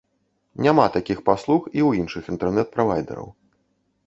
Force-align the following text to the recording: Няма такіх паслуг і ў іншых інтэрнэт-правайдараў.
Няма 0.67 0.85
такіх 0.95 1.21
паслуг 1.27 1.61
і 1.67 1.71
ў 1.73 1.89
іншых 2.01 2.23
інтэрнэт-правайдараў. 2.37 3.31